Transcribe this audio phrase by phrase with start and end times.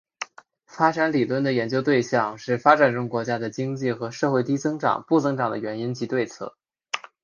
[0.65, 6.57] 发展理论的研究对象是发展中国家的经济和社会低增长不增长的原因及对策。